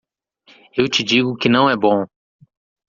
Eu 0.75 0.89
te 0.89 1.03
digo 1.03 1.35
que 1.37 1.47
não 1.47 1.69
é 1.69 1.77
bom. 1.77 2.05